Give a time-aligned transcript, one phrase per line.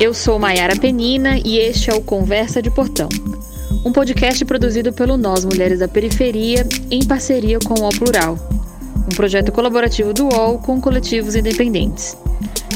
[0.00, 3.08] Eu sou Maiara Penina e este é o Conversa de Portão,
[3.84, 8.36] um podcast produzido pelo Nós Mulheres da Periferia em parceria com o Plural,
[9.10, 12.16] um projeto colaborativo do UOL com coletivos independentes.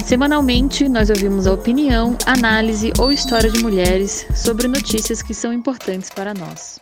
[0.04, 6.10] Semanalmente, nós ouvimos a opinião, análise ou história de mulheres sobre notícias que são importantes
[6.10, 6.78] para nós.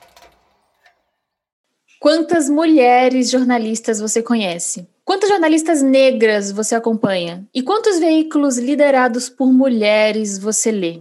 [1.98, 4.87] Quantas mulheres jornalistas você conhece?
[5.07, 7.47] Quantas jornalistas negras você acompanha?
[7.55, 11.01] E quantos veículos liderados por mulheres você lê?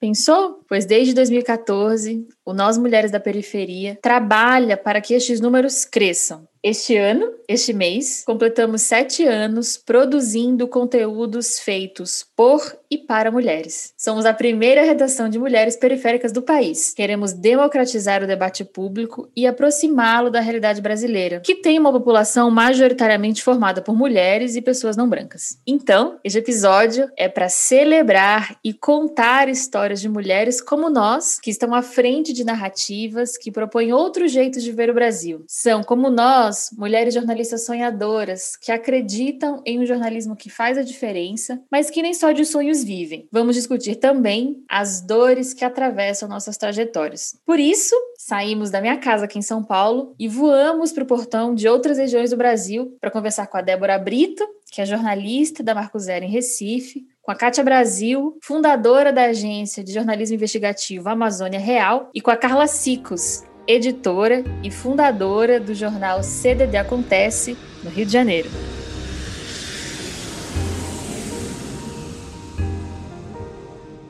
[0.00, 0.64] Pensou?
[0.68, 6.46] Pois desde 2014, o Nós Mulheres da Periferia trabalha para que estes números cresçam.
[6.62, 13.92] Este ano, este mês, completamos sete anos produzindo conteúdos feitos por e para mulheres.
[13.96, 16.92] Somos a primeira redação de mulheres periféricas do país.
[16.92, 23.44] Queremos democratizar o debate público e aproximá-lo da realidade brasileira, que tem uma população majoritariamente
[23.44, 25.58] formada por mulheres e pessoas não brancas.
[25.64, 31.72] Então, este episódio é para celebrar e contar histórias de mulheres como nós, que estão
[31.72, 35.44] à frente de narrativas que propõem outros jeitos de ver o Brasil.
[35.48, 41.60] São, como nós, mulheres jornalistas sonhadoras, que acreditam em um jornalismo que faz a diferença,
[41.70, 43.26] mas que nem só de sonhos vivem.
[43.32, 47.36] Vamos discutir também as dores que atravessam nossas trajetórias.
[47.44, 51.54] Por isso, saímos da minha casa aqui em São Paulo e voamos para o portão
[51.54, 55.74] de outras regiões do Brasil para conversar com a Débora Brito, que é jornalista da
[55.74, 61.58] Marco Zero em Recife, com a Kátia Brasil, fundadora da agência de jornalismo investigativo Amazônia
[61.58, 68.06] Real, e com a Carla Sicos, editora e fundadora do jornal CDD Acontece, no Rio
[68.06, 68.48] de Janeiro.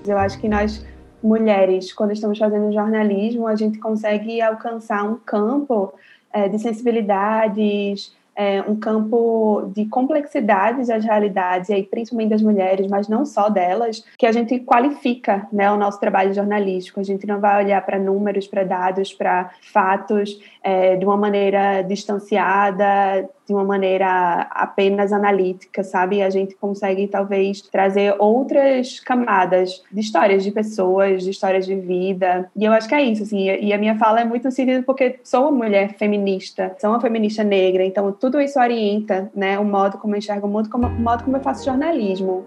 [0.07, 0.85] Eu acho que nós,
[1.23, 5.95] mulheres, quando estamos fazendo jornalismo, a gente consegue alcançar um campo
[6.31, 12.87] é, de sensibilidades, é, um campo de complexidades das realidades, e aí principalmente das mulheres,
[12.87, 17.01] mas não só delas, que a gente qualifica né, o nosso trabalho jornalístico.
[17.01, 21.83] A gente não vai olhar para números, para dados, para fatos é, de uma maneira
[21.83, 26.23] distanciada, de uma maneira apenas analítica, sabe?
[26.23, 32.51] A gente consegue talvez trazer outras camadas de histórias de pessoas, de histórias de vida.
[32.57, 33.45] E eu acho que é isso, assim.
[33.45, 37.01] E a minha fala é muito no sentido porque sou uma mulher feminista, sou uma
[37.01, 40.87] feminista negra, então tudo isso orienta, né, o modo como eu enxergo o mundo, como,
[40.87, 42.45] o modo como eu faço jornalismo.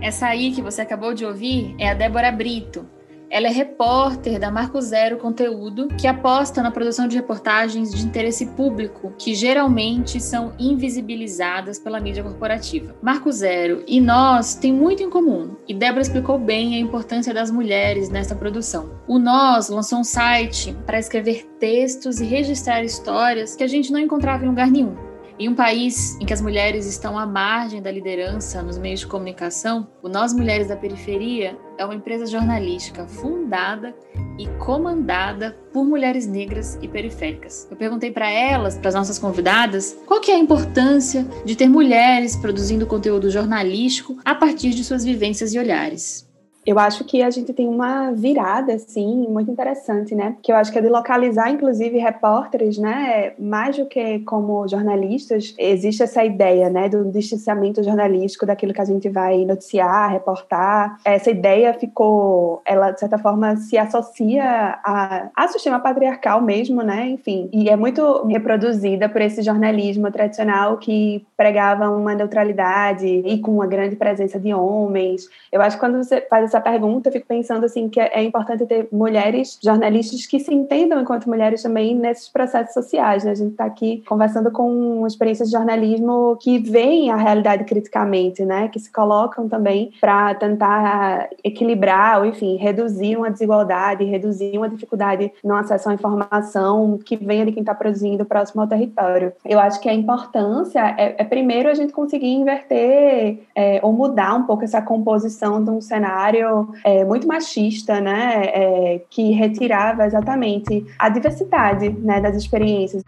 [0.00, 2.99] Essa aí que você acabou de ouvir é a Débora Brito.
[3.30, 8.44] Ela é repórter da Marco Zero Conteúdo, que aposta na produção de reportagens de interesse
[8.44, 12.92] público, que geralmente são invisibilizadas pela mídia corporativa.
[13.00, 17.52] Marco Zero e nós têm muito em comum, e Débora explicou bem a importância das
[17.52, 18.98] mulheres nessa produção.
[19.06, 24.00] O Nós lançou um site para escrever textos e registrar histórias que a gente não
[24.00, 25.09] encontrava em lugar nenhum.
[25.40, 29.06] Em um país em que as mulheres estão à margem da liderança nos meios de
[29.06, 33.96] comunicação, o Nós Mulheres da Periferia é uma empresa jornalística fundada
[34.38, 37.66] e comandada por mulheres negras e periféricas.
[37.70, 41.70] Eu perguntei para elas, para as nossas convidadas, qual que é a importância de ter
[41.70, 46.29] mulheres produzindo conteúdo jornalístico a partir de suas vivências e olhares
[46.66, 50.36] eu acho que a gente tem uma virada, assim, muito interessante, né?
[50.42, 53.32] Que eu acho que é de localizar, inclusive, repórteres, né?
[53.38, 56.88] Mais do que como jornalistas, existe essa ideia, né?
[56.88, 60.98] Do distanciamento jornalístico daquilo que a gente vai noticiar, reportar.
[61.04, 67.08] Essa ideia ficou, ela, de certa forma, se associa a, a sistema patriarcal mesmo, né?
[67.08, 73.52] Enfim, e é muito reproduzida por esse jornalismo tradicional que pregava uma neutralidade e com
[73.52, 75.22] uma grande presença de homens.
[75.50, 78.66] Eu acho que quando você faz essa pergunta, eu fico pensando assim que é importante
[78.66, 83.24] ter mulheres jornalistas que se entendam enquanto mulheres também nesses processos sociais.
[83.24, 83.30] Né?
[83.30, 88.68] A gente está aqui conversando com experiências de jornalismo que veem a realidade criticamente, né?
[88.68, 95.32] Que se colocam também para tentar equilibrar ou, enfim, reduzir uma desigualdade, reduzir uma dificuldade
[95.44, 99.32] no acesso à informação que venha de quem está produzindo próximo ao território.
[99.44, 104.34] Eu acho que a importância é, é primeiro a gente conseguir inverter é, ou mudar
[104.34, 110.06] um pouco essa composição de um cenário cenário é, muito machista, né, é, que retirava
[110.06, 113.02] exatamente a diversidade né, das experiências.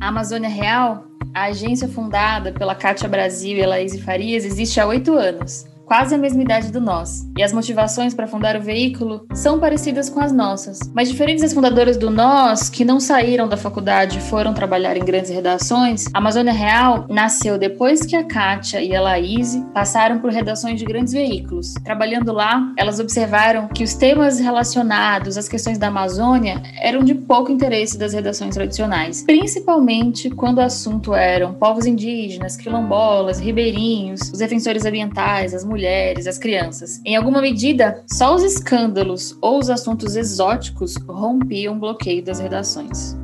[0.00, 5.14] A Amazônia Real, a agência fundada pela Cátia Brasil e Laís Farias, existe há oito
[5.14, 9.58] anos quase a mesma idade do Nós, e as motivações para fundar o veículo são
[9.58, 10.78] parecidas com as nossas.
[10.94, 15.04] Mas diferentes das fundadoras do Nós, que não saíram da faculdade e foram trabalhar em
[15.04, 20.30] grandes redações, a Amazônia Real nasceu depois que a Kátia e a Laís passaram por
[20.30, 21.74] redações de grandes veículos.
[21.84, 27.52] Trabalhando lá, elas observaram que os temas relacionados às questões da Amazônia eram de pouco
[27.52, 34.84] interesse das redações tradicionais, principalmente quando o assunto eram povos indígenas, quilombolas, ribeirinhos, os defensores
[34.84, 37.00] ambientais, as mulheres, as crianças.
[37.04, 43.23] Em alguma medida, só os escândalos ou os assuntos exóticos rompiam o bloqueio das redações.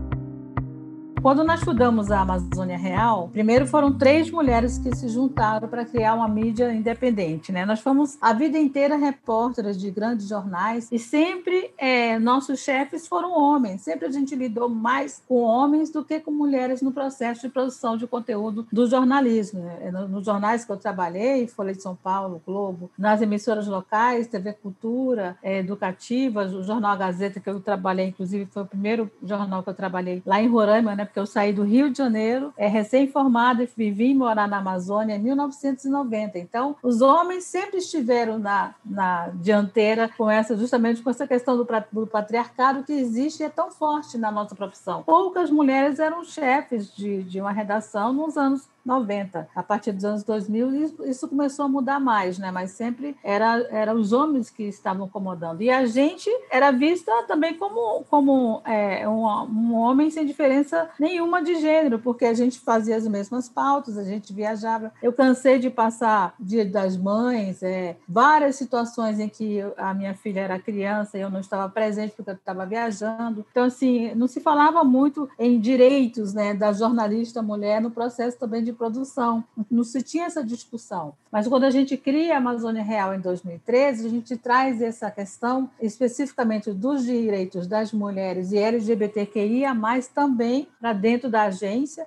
[1.22, 6.14] Quando nós fundamos a Amazônia Real, primeiro foram três mulheres que se juntaram para criar
[6.14, 7.52] uma mídia independente.
[7.52, 7.66] Né?
[7.66, 13.38] Nós fomos a vida inteira repórteres de grandes jornais e sempre é, nossos chefes foram
[13.38, 13.82] homens.
[13.82, 17.98] Sempre a gente lidou mais com homens do que com mulheres no processo de produção
[17.98, 19.60] de conteúdo do jornalismo.
[19.60, 19.90] Né?
[20.08, 25.36] Nos jornais que eu trabalhei, Folha de São Paulo, Globo, nas emissoras locais, TV Cultura,
[25.42, 29.74] é, Educativa, o Jornal Gazeta, que eu trabalhei, inclusive foi o primeiro jornal que eu
[29.74, 31.09] trabalhei lá em Roraima, né?
[31.10, 35.18] Porque eu saí do Rio de Janeiro, é recém-formada e vim morar na Amazônia em
[35.18, 36.38] 1990.
[36.38, 41.66] Então, os homens sempre estiveram na, na dianteira com essa, justamente com essa questão do,
[41.92, 45.02] do patriarcado que existe e é tão forte na nossa profissão.
[45.02, 49.48] Poucas mulheres eram chefes de, de uma redação nos anos 90.
[49.54, 52.50] A partir dos anos 2000, isso começou a mudar mais, né?
[52.50, 55.62] Mas sempre era, era os homens que estavam comandando.
[55.62, 61.42] E a gente era vista também como, como é, um, um homem sem diferença nenhuma
[61.42, 64.92] de gênero, porque a gente fazia as mesmas pautas, a gente viajava.
[65.02, 70.40] Eu cansei de passar Dia das Mães, é, várias situações em que a minha filha
[70.40, 73.44] era criança e eu não estava presente porque eu estava viajando.
[73.50, 78.62] Então, assim, não se falava muito em direitos né, da jornalista mulher no processo também
[78.62, 79.44] de produção.
[79.70, 81.12] Não se tinha essa discussão.
[81.30, 85.70] Mas quando a gente cria a Amazônia Real em 2013, a gente traz essa questão
[85.82, 89.76] especificamente dos direitos das mulheres e LGBTQIA,
[90.14, 92.06] também para dentro da agência.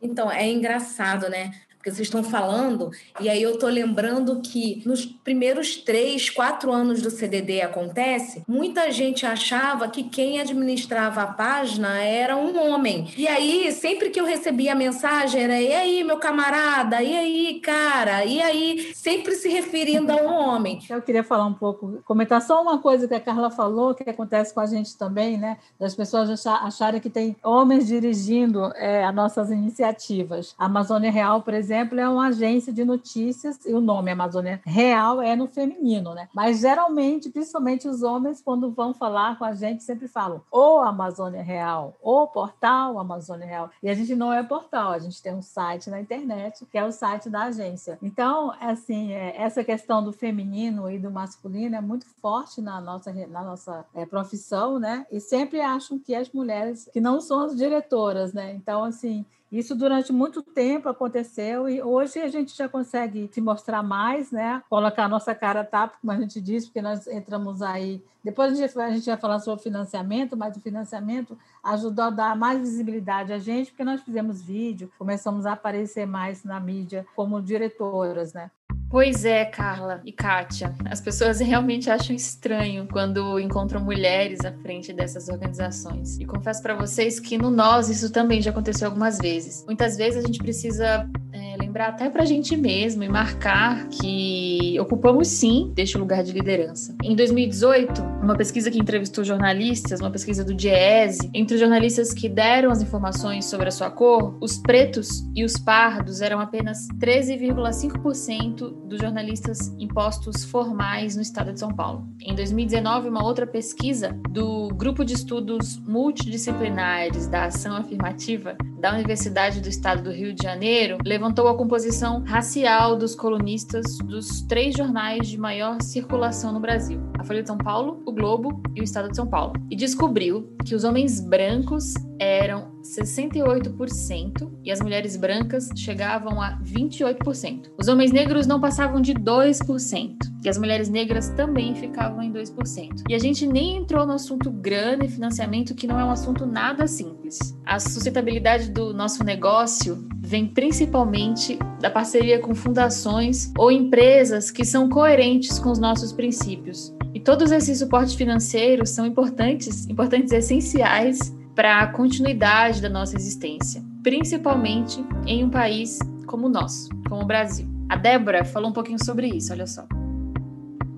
[0.00, 1.52] Então, é engraçado, né?
[1.86, 2.90] Porque vocês estão falando,
[3.20, 8.90] e aí eu estou lembrando que nos primeiros três, quatro anos do CDD acontece, muita
[8.90, 13.12] gente achava que quem administrava a página era um homem.
[13.16, 17.00] E aí, sempre que eu recebia a mensagem, era: e aí, meu camarada?
[17.00, 18.24] E aí, cara?
[18.24, 18.92] E aí?
[18.92, 20.80] Sempre se referindo a um homem.
[20.90, 24.52] Eu queria falar um pouco, comentar só uma coisa que a Carla falou, que acontece
[24.52, 25.58] com a gente também, né?
[25.78, 30.52] Das pessoas acharem que tem homens dirigindo é, as nossas iniciativas.
[30.58, 34.60] A Amazônia Real, por exemplo, exemplo, é uma agência de notícias e o nome Amazônia
[34.64, 36.28] Real é no feminino, né?
[36.34, 41.42] Mas geralmente, principalmente os homens, quando vão falar com a gente, sempre falam ou Amazônia
[41.42, 43.70] Real, ou portal Amazônia Real.
[43.82, 46.84] E a gente não é portal, a gente tem um site na internet, que é
[46.84, 47.98] o site da agência.
[48.02, 53.12] Então, assim, é, essa questão do feminino e do masculino é muito forte na nossa,
[53.12, 55.06] na nossa é, profissão, né?
[55.12, 58.52] E sempre acham que as mulheres que não são as diretoras, né?
[58.54, 63.82] Então, assim, isso durante muito tempo aconteceu e hoje a gente já consegue se mostrar
[63.82, 64.62] mais, né?
[64.68, 68.02] Colocar a nossa cara tapa, como a gente diz, porque nós entramos aí.
[68.24, 72.36] Depois a gente, a gente vai falar sobre financiamento, mas o financiamento ajudou a dar
[72.36, 77.40] mais visibilidade a gente, porque nós fizemos vídeo, começamos a aparecer mais na mídia como
[77.40, 78.50] diretoras, né?
[78.88, 80.74] Pois é, Carla e Kátia.
[80.88, 86.18] As pessoas realmente acham estranho quando encontram mulheres à frente dessas organizações.
[86.18, 89.64] E confesso para vocês que no Nós isso também já aconteceu algumas vezes.
[89.66, 94.78] Muitas vezes a gente precisa é, lembrar até para a gente mesmo e marcar que
[94.80, 96.96] ocupamos sim deste lugar de liderança.
[97.04, 102.30] Em 2018, uma pesquisa que entrevistou jornalistas, uma pesquisa do Diese, entre os jornalistas que
[102.30, 108.86] deram as informações sobre a sua cor, os pretos e os pardos eram apenas 13,5%
[108.86, 112.08] dos jornalistas impostos formais no estado de São Paulo.
[112.22, 119.60] Em 2019, uma outra pesquisa do Grupo de Estudos Multidisciplinares da Ação Afirmativa da Universidade
[119.60, 125.26] do Estado do Rio de Janeiro levantou a composição racial dos colunistas dos três jornais
[125.26, 129.10] de maior circulação no Brasil: a Folha de São Paulo, o Globo e o Estado
[129.10, 135.68] de São Paulo, e descobriu que os homens brancos eram 68% e as mulheres brancas
[135.74, 137.72] chegavam a 28%.
[137.76, 143.02] Os homens negros não passavam de 2% e as mulheres negras também ficavam em 2%.
[143.08, 146.46] E a gente nem entrou no assunto grana e financiamento, que não é um assunto
[146.46, 147.36] nada simples.
[147.64, 154.88] A sustentabilidade do nosso negócio vem principalmente da parceria com fundações ou empresas que são
[154.88, 156.94] coerentes com os nossos princípios.
[157.12, 163.82] E todos esses suportes financeiros são importantes, importantes essenciais para a continuidade da nossa existência,
[164.02, 167.66] principalmente em um país como o nosso, como o Brasil.
[167.88, 169.86] A Débora falou um pouquinho sobre isso, olha só.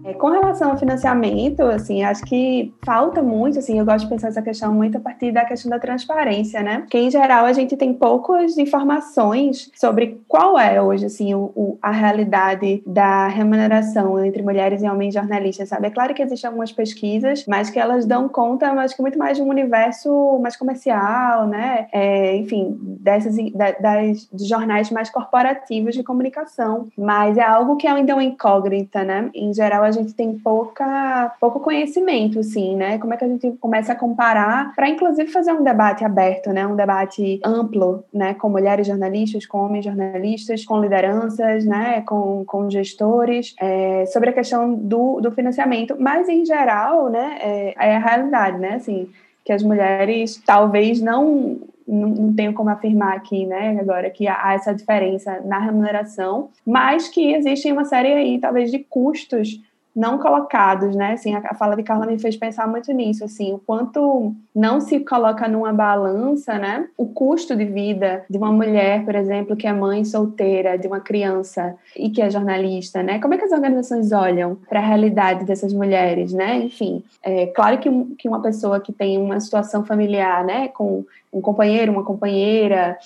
[0.09, 4.29] É, com relação ao financiamento, assim, acho que falta muito, assim, eu gosto de pensar
[4.29, 6.79] essa questão muito a partir da questão da transparência, né?
[6.79, 11.79] Porque, em geral, a gente tem poucas informações sobre qual é hoje, assim, o, o,
[11.83, 15.89] a realidade da remuneração entre mulheres e homens jornalistas, sabe?
[15.89, 19.37] É claro que existem algumas pesquisas, mas que elas dão conta, acho que muito mais
[19.37, 21.87] de um universo mais comercial, né?
[21.93, 23.37] É, enfim, dessas,
[23.79, 26.89] das, dos jornais mais corporativos de comunicação.
[26.97, 29.29] Mas é algo que ainda é uma incógnita, né?
[29.35, 32.99] Em geral, a gente tem pouca, pouco conhecimento, assim, né?
[32.99, 36.67] Como é que a gente começa a comparar para, inclusive, fazer um debate aberto, né?
[36.67, 38.35] Um debate amplo, né?
[38.35, 42.03] Com mulheres jornalistas, com homens jornalistas, com lideranças, né?
[42.03, 45.97] Com, com gestores, é, sobre a questão do, do financiamento.
[45.99, 47.39] Mas, em geral, né?
[47.41, 48.75] É, é a realidade, né?
[48.75, 49.09] Assim,
[49.45, 54.53] que as mulheres talvez não não, não, tenho como afirmar aqui, né, agora que há
[54.53, 59.59] essa diferença na remuneração, mas que existem uma série aí, talvez, de custos
[59.99, 61.15] não colocados, né?
[61.15, 65.01] Assim, a, fala de Carla me fez pensar muito nisso, assim, o quanto não se
[65.01, 66.87] coloca numa balança, né?
[66.97, 71.01] O custo de vida de uma mulher, por exemplo, que é mãe solteira de uma
[71.01, 73.19] criança e que é jornalista, né?
[73.19, 76.59] Como é que as organizações olham para a realidade dessas mulheres, né?
[76.59, 81.41] Enfim, é claro que, que uma pessoa que tem uma situação familiar, né, com um
[81.41, 82.97] companheiro, uma companheira,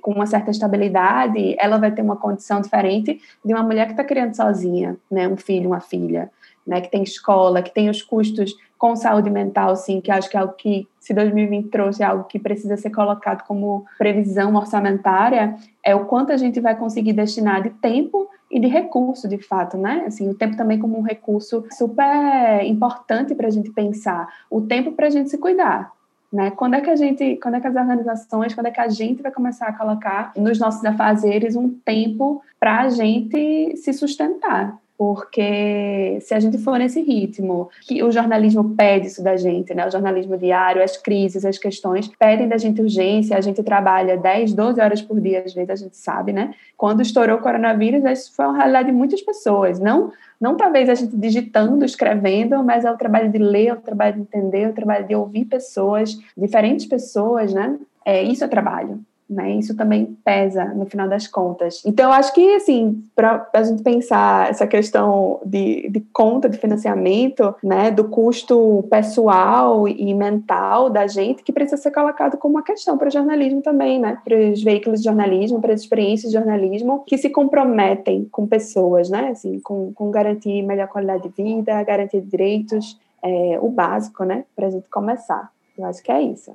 [0.00, 4.02] com uma certa estabilidade, ela vai ter uma condição diferente de uma mulher que está
[4.02, 6.30] criando sozinha, né, um filho, uma filha,
[6.66, 10.36] né, que tem escola, que tem os custos com saúde mental, sim, que acho que
[10.36, 15.56] é algo que, se 2020 trouxe é algo que precisa ser colocado como previsão orçamentária,
[15.82, 19.76] é o quanto a gente vai conseguir destinar de tempo e de recurso, de fato,
[19.76, 20.04] né?
[20.06, 24.92] Assim, o tempo também como um recurso super importante para a gente pensar, o tempo
[24.92, 25.92] para a gente se cuidar,
[26.36, 26.50] né?
[26.50, 29.22] Quando é que a gente, quando é que as organizações, quando é que a gente
[29.22, 34.76] vai começar a colocar nos nossos afazeres um tempo para a gente se sustentar?
[34.96, 39.86] Porque se a gente for nesse ritmo, que o jornalismo pede isso da gente, né?
[39.86, 44.54] O jornalismo diário, as crises, as questões pedem da gente urgência, a gente trabalha 10,
[44.54, 46.54] 12 horas por dia, às vezes a gente sabe, né?
[46.76, 50.94] Quando estourou o coronavírus, isso foi uma realidade de muitas pessoas, não não talvez a
[50.94, 54.68] gente digitando, escrevendo, mas é o trabalho de ler, é o trabalho de entender, é
[54.68, 57.78] o trabalho de ouvir pessoas, diferentes pessoas, né?
[58.04, 59.54] É, isso é trabalho né?
[59.54, 61.82] Isso também pesa no final das contas.
[61.84, 67.54] Então, acho que, assim, para a gente pensar essa questão de, de conta de financiamento,
[67.62, 72.96] né, do custo pessoal e mental da gente, que precisa ser colocado como uma questão
[72.96, 74.18] para o jornalismo também, né?
[74.24, 79.10] Para os veículos de jornalismo, para as experiências de jornalismo que se comprometem com pessoas,
[79.10, 79.30] né?
[79.30, 84.44] Assim, com, com garantir melhor qualidade de vida, garantir direitos, é, o básico, né?
[84.54, 85.50] Para a gente começar.
[85.76, 86.52] Eu acho que é isso.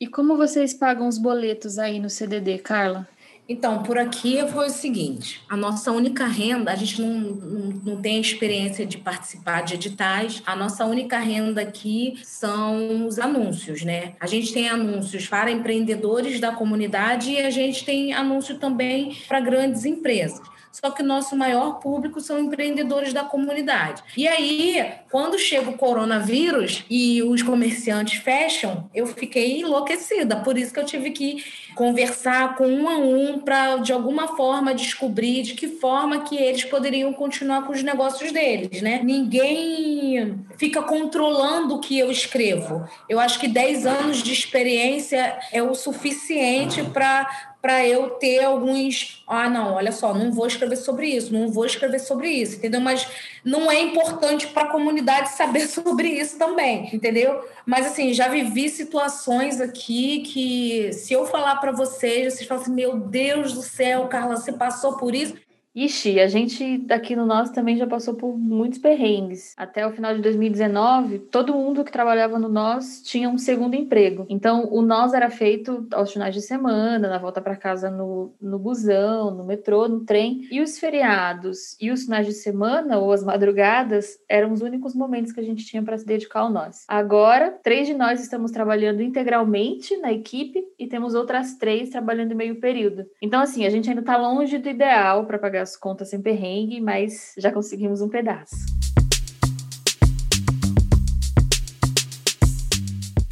[0.00, 3.08] E como vocês pagam os boletos aí no CDD, Carla?
[3.48, 7.96] Então, por aqui foi o seguinte: a nossa única renda, a gente não, não, não,
[8.00, 14.12] tem experiência de participar de editais, a nossa única renda aqui são os anúncios, né?
[14.20, 19.40] A gente tem anúncios para empreendedores da comunidade e a gente tem anúncio também para
[19.40, 20.40] grandes empresas
[20.80, 24.02] só que nosso maior público são empreendedores da comunidade.
[24.16, 30.36] E aí, quando chega o coronavírus e os comerciantes fecham, eu fiquei enlouquecida.
[30.36, 31.44] Por isso que eu tive que
[31.74, 36.64] conversar com um a um para, de alguma forma, descobrir de que forma que eles
[36.64, 39.00] poderiam continuar com os negócios deles, né?
[39.02, 42.88] Ninguém fica controlando o que eu escrevo.
[43.08, 49.22] Eu acho que 10 anos de experiência é o suficiente para para eu ter alguns.
[49.26, 52.80] Ah, não, olha só, não vou escrever sobre isso, não vou escrever sobre isso, entendeu?
[52.80, 53.06] Mas
[53.44, 57.44] não é importante para a comunidade saber sobre isso também, entendeu?
[57.66, 62.72] Mas assim, já vivi situações aqui que, se eu falar para vocês, vocês falam assim:
[62.72, 65.34] meu Deus do céu, Carla, você passou por isso.
[65.74, 69.54] Ixi, a gente aqui no nosso também já passou por muitos perrengues.
[69.56, 74.26] Até o final de 2019, todo mundo que trabalhava no nós tinha um segundo emprego.
[74.28, 78.58] Então, o nós era feito aos finais de semana, na volta para casa no, no
[78.58, 80.48] busão, no metrô, no trem.
[80.50, 85.32] E os feriados e os finais de semana ou as madrugadas eram os únicos momentos
[85.32, 86.84] que a gente tinha para se dedicar ao nós.
[86.88, 92.58] Agora, três de nós estamos trabalhando integralmente na equipe e temos outras três trabalhando meio
[92.58, 93.04] período.
[93.22, 96.80] Então, assim, a gente ainda está longe do ideal para pagar as contas sem perrengue,
[96.80, 98.56] mas já conseguimos um pedaço.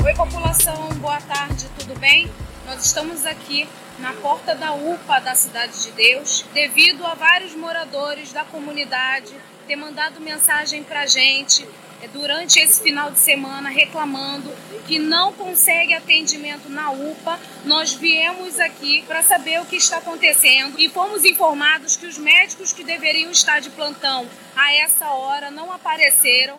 [0.05, 2.31] Oi, população, boa tarde, tudo bem?
[2.67, 3.67] Nós estamos aqui
[3.99, 9.35] na porta da UPA da Cidade de Deus, devido a vários moradores da comunidade
[9.67, 11.67] ter mandado mensagem para gente
[12.13, 14.51] durante esse final de semana reclamando
[14.87, 17.39] que não consegue atendimento na UPA.
[17.65, 22.73] Nós viemos aqui para saber o que está acontecendo e fomos informados que os médicos
[22.73, 26.59] que deveriam estar de plantão a essa hora não apareceram.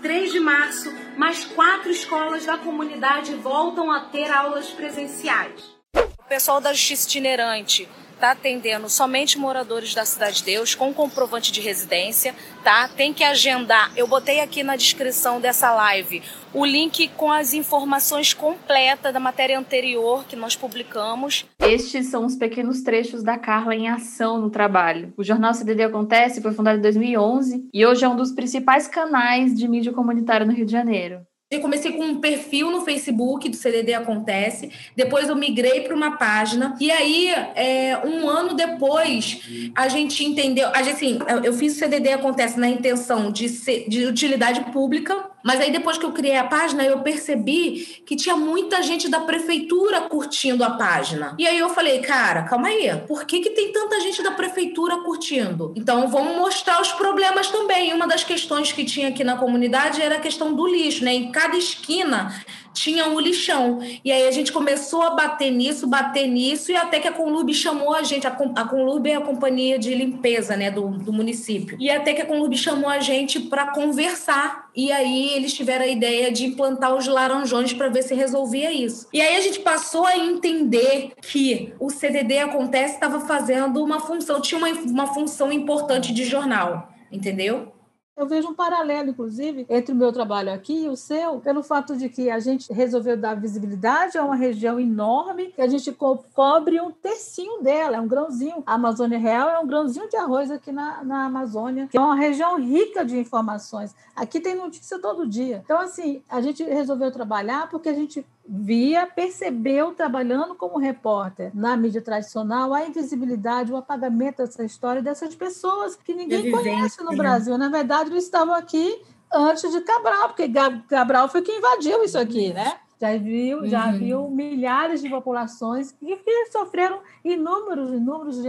[0.00, 5.62] 3 de março, mais quatro escolas da comunidade voltam a ter aulas presenciais.
[5.94, 7.88] O pessoal da Justiça Itinerante
[8.20, 12.86] está atendendo somente moradores da Cidade de Deus com comprovante de residência, tá?
[12.86, 13.90] Tem que agendar.
[13.96, 16.22] Eu botei aqui na descrição dessa live
[16.52, 21.46] o link com as informações completas da matéria anterior que nós publicamos.
[21.60, 25.14] Estes são os pequenos trechos da Carla em ação no trabalho.
[25.16, 29.54] O jornal CDD Acontece foi fundado em 2011 e hoje é um dos principais canais
[29.54, 31.22] de mídia comunitária no Rio de Janeiro.
[31.50, 36.16] Eu comecei com um perfil no Facebook do CDD Acontece, depois eu migrei para uma
[36.16, 39.40] página, e aí, é, um ano depois,
[39.74, 40.68] a gente entendeu.
[40.68, 45.28] A gente, assim, eu fiz o CDD Acontece na intenção de, ser, de utilidade pública,
[45.42, 49.20] mas aí depois que eu criei a página, eu percebi que tinha muita gente da
[49.20, 51.34] prefeitura curtindo a página.
[51.38, 54.98] E aí eu falei, cara, calma aí, por que, que tem tanta gente da prefeitura
[54.98, 55.72] curtindo?
[55.76, 57.92] Então vamos mostrar os problemas também.
[57.92, 61.12] Uma das questões que tinha aqui na comunidade era a questão do lixo, né?
[61.14, 62.34] Em cada esquina
[62.72, 63.80] tinha um lixão.
[64.04, 67.52] E aí a gente começou a bater nisso, bater nisso, e até que a Conlub
[67.52, 71.76] chamou a gente, a, a Conlub é a companhia de limpeza né, do, do município.
[71.80, 74.70] E até que a Conlub chamou a gente para conversar.
[74.74, 79.08] E aí eles tiveram a ideia de implantar os laranjões para ver se resolvia isso.
[79.12, 84.40] E aí a gente passou a entender que o CDD Acontece estava fazendo uma função,
[84.40, 87.72] tinha uma, uma função importante de jornal, entendeu?
[88.20, 91.96] Eu vejo um paralelo, inclusive, entre o meu trabalho aqui e o seu, pelo fato
[91.96, 96.22] de que a gente resolveu dar visibilidade a uma região enorme, que a gente co
[96.34, 98.62] cobre um tercinho dela, é um grãozinho.
[98.66, 102.14] A Amazônia Real é um grãozinho de arroz aqui na, na Amazônia, que é uma
[102.14, 103.96] região rica de informações.
[104.14, 105.62] Aqui tem notícia todo dia.
[105.64, 108.22] Então, assim, a gente resolveu trabalhar porque a gente
[108.52, 115.36] via, percebeu, trabalhando como repórter na mídia tradicional, a invisibilidade, o apagamento dessa história dessas
[115.36, 117.16] pessoas que ninguém conhece no né?
[117.16, 117.56] Brasil.
[117.56, 119.00] Na verdade, eles estavam aqui
[119.32, 120.50] antes de Cabral, porque
[120.88, 122.76] Cabral foi quem invadiu isso aqui, né?
[123.00, 123.98] Já viu, já uhum.
[123.98, 128.42] viu milhares de populações que, que sofreram inúmeros, inúmeros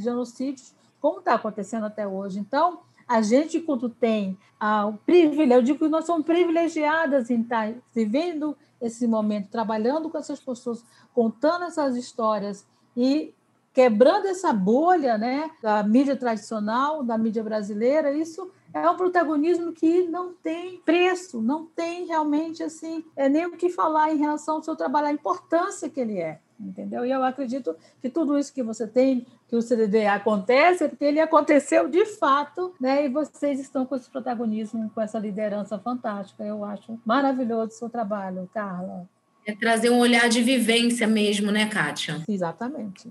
[0.00, 2.38] genocídios, como está acontecendo até hoje.
[2.38, 7.40] Então, a gente, quando tem ah, o privilégio, eu digo que nós somos privilegiadas em
[7.42, 10.84] estar vivendo esse momento, trabalhando com essas pessoas,
[11.14, 13.32] contando essas histórias e
[13.72, 20.02] quebrando essa bolha né, da mídia tradicional, da mídia brasileira, isso é um protagonismo que
[20.08, 24.62] não tem preço, não tem realmente assim, é nem o que falar em relação ao
[24.62, 27.04] seu trabalho, a importância que ele é entendeu?
[27.04, 31.04] E eu acredito que tudo isso que você tem, que o CDD acontece, é porque
[31.04, 33.04] ele aconteceu de fato, né?
[33.04, 36.44] E vocês estão com esse protagonismo, com essa liderança fantástica.
[36.44, 39.08] Eu acho maravilhoso o seu trabalho, Carla.
[39.46, 42.22] É trazer um olhar de vivência mesmo, né, Kátia?
[42.28, 43.10] Exatamente.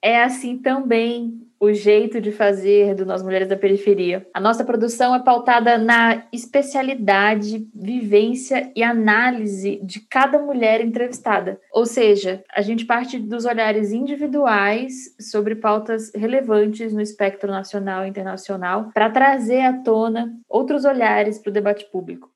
[0.00, 4.26] É assim também o jeito de fazer do Nós Mulheres da Periferia.
[4.32, 11.60] A nossa produção é pautada na especialidade, vivência e análise de cada mulher entrevistada.
[11.70, 18.08] Ou seja, a gente parte dos olhares individuais sobre pautas relevantes no espectro nacional e
[18.08, 22.30] internacional para trazer à tona outros olhares para o debate público.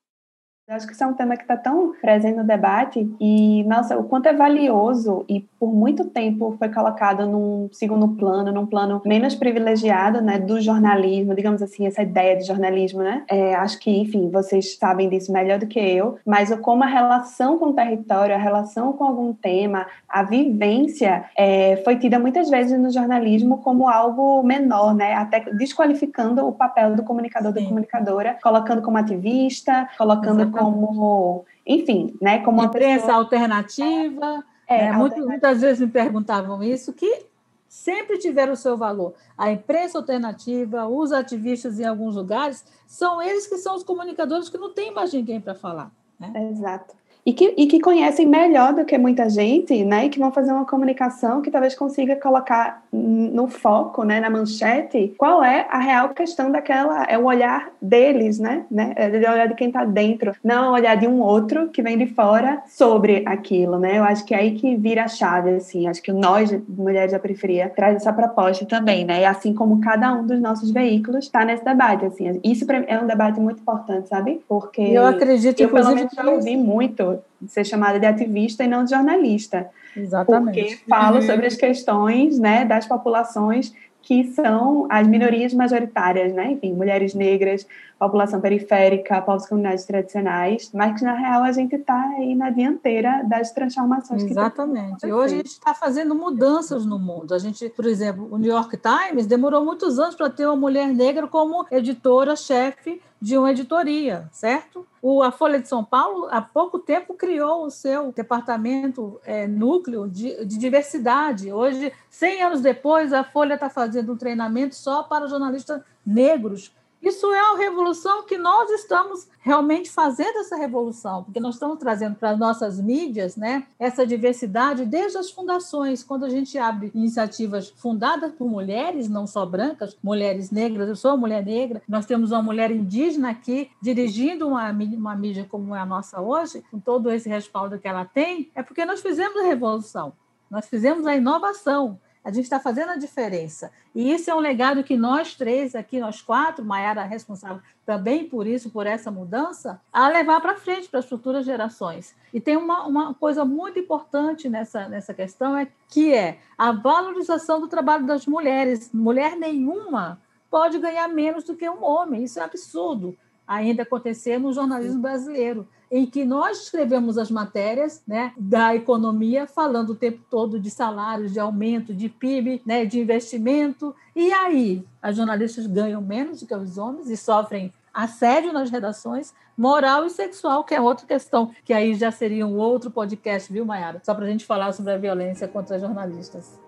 [0.67, 4.05] Acho que isso é um tema que está tão presente no debate e, nossa, o
[4.05, 9.35] quanto é valioso e por muito tempo foi colocado num segundo plano, num plano menos
[9.35, 13.23] privilegiado, né, do jornalismo, digamos assim, essa ideia de jornalismo, né?
[13.29, 17.59] É, acho que, enfim, vocês sabem disso melhor do que eu, mas como a relação
[17.59, 22.79] com o território, a relação com algum tema, a vivência é, foi tida muitas vezes
[22.79, 25.13] no jornalismo como algo menor, né?
[25.13, 27.59] Até desqualificando o papel do comunicador, Sim.
[27.59, 33.17] da comunicadora, colocando como ativista, colocando como, enfim, né, como uma imprensa pessoa...
[33.17, 34.43] alternativa.
[34.67, 34.91] É, né?
[34.93, 37.25] Muitas, muitas vezes me perguntavam isso, que
[37.67, 39.13] sempre tiveram o seu valor.
[39.37, 44.57] A imprensa alternativa, os ativistas em alguns lugares, são eles que são os comunicadores que
[44.57, 45.91] não tem mais ninguém para falar.
[46.19, 46.31] Né?
[46.49, 50.05] Exato e que, e que conhecem melhor do que muita gente, né?
[50.05, 54.19] E que vão fazer uma comunicação que talvez consiga colocar no foco, né?
[54.19, 58.65] Na manchete, qual é a real questão daquela, é o olhar deles, né?
[58.69, 58.93] né?
[58.95, 61.97] É o olhar de quem está dentro, não o olhar de um outro que vem
[61.97, 63.97] de fora sobre aquilo, né?
[63.97, 65.87] Eu acho que é aí que vira a chave, assim.
[65.87, 69.21] Acho que nós, Mulheres da Periferia, traz essa proposta também, né?
[69.21, 72.39] E assim como cada um dos nossos veículos está nesse debate, assim.
[72.43, 74.41] Isso é um debate muito importante, sabe?
[74.47, 77.14] Porque eu acredito, eu, pelo menos, já ouvi muito
[77.47, 79.69] ser chamada de ativista e não de jornalista.
[79.95, 80.75] Exatamente.
[80.75, 81.21] Porque falo uhum.
[81.21, 86.51] sobre as questões né, das populações que são as minorias majoritárias, né?
[86.51, 87.65] Enfim, mulheres negras,
[87.97, 93.23] população periférica, povos comunidades tradicionais, mas que na real a gente está aí na dianteira
[93.23, 94.99] das transformações Exatamente.
[94.99, 95.13] que Exatamente.
[95.13, 97.33] Hoje a gente está fazendo mudanças no mundo.
[97.33, 100.87] A gente, por exemplo, o New York Times demorou muitos anos para ter uma mulher
[100.87, 104.85] negra como editora-chefe de uma editoria, certo?
[105.01, 110.07] O, a Folha de São Paulo, há pouco tempo, criou o seu departamento é, núcleo
[110.07, 111.51] de, de, diversidade.
[111.51, 116.71] Hoje, 100 anos depois, a Folha está fazendo um treinamento só para jornalistas negros
[117.05, 122.15] isso é a revolução que nós estamos realmente fazendo essa revolução, porque nós estamos trazendo
[122.15, 126.03] para as nossas mídias né, essa diversidade desde as fundações.
[126.03, 131.15] Quando a gente abre iniciativas fundadas por mulheres, não só brancas, mulheres negras, eu sou
[131.15, 135.85] mulher negra, nós temos uma mulher indígena aqui dirigindo uma, uma mídia como é a
[135.85, 140.13] nossa hoje, com todo esse respaldo que ela tem, é porque nós fizemos a revolução,
[140.49, 141.99] nós fizemos a inovação.
[142.25, 143.71] A gente está fazendo a diferença.
[143.93, 148.27] E isso é um legado que nós três aqui, nós quatro, Maiara é responsável também
[148.27, 152.15] por isso, por essa mudança, a levar para frente para as futuras gerações.
[152.33, 157.61] E tem uma, uma coisa muito importante nessa, nessa questão, é que é a valorização
[157.61, 158.91] do trabalho das mulheres.
[158.91, 162.23] Mulher nenhuma pode ganhar menos do que um homem.
[162.23, 163.15] Isso é absurdo
[163.47, 169.91] ainda acontecer no jornalismo brasileiro em que nós escrevemos as matérias né, da economia, falando
[169.91, 173.95] o tempo todo de salários, de aumento, de PIB, né, de investimento.
[174.15, 179.33] E aí, as jornalistas ganham menos do que os homens e sofrem assédio nas redações,
[179.57, 183.65] moral e sexual, que é outra questão, que aí já seria um outro podcast, viu,
[183.65, 184.01] Mayara?
[184.03, 186.59] Só para a gente falar sobre a violência contra jornalistas.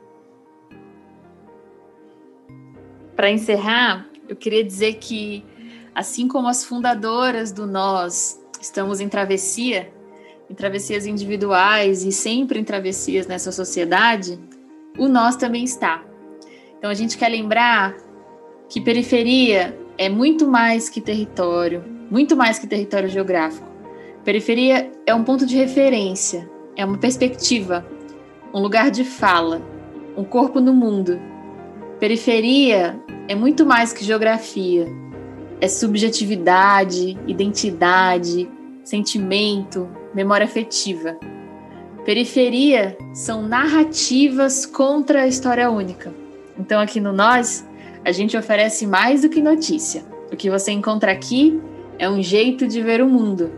[3.13, 5.43] Para encerrar, eu queria dizer que,
[5.97, 9.91] assim como as fundadoras do Nós estamos em travessia,
[10.47, 14.39] em travessias individuais e sempre em travessias nessa sociedade,
[14.95, 16.03] o nós também está.
[16.77, 17.97] Então a gente quer lembrar
[18.69, 23.65] que periferia é muito mais que território, muito mais que território geográfico.
[24.23, 27.83] Periferia é um ponto de referência, é uma perspectiva,
[28.53, 29.63] um lugar de fala,
[30.15, 31.19] um corpo no mundo.
[31.99, 34.87] Periferia é muito mais que geografia,
[35.59, 38.47] é subjetividade, identidade,
[38.83, 41.17] sentimento, memória afetiva.
[42.05, 46.13] Periferia são narrativas contra a história única.
[46.57, 47.67] Então, aqui no Nós,
[48.05, 50.05] a gente oferece mais do que notícia.
[50.31, 51.59] O que você encontra aqui
[51.99, 53.51] é um jeito de ver o mundo.